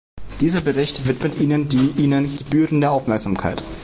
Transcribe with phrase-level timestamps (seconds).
[0.39, 3.61] Dieser Bericht widmet ihnen die ihnen gebührende Aufmerksamkeit.